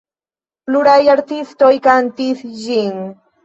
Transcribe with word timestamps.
Pluraj 0.69 0.95
artistoj 1.17 1.71
kantis 1.91 2.45
ĝin. 2.67 3.03